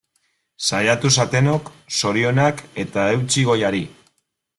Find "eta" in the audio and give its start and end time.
2.85-3.05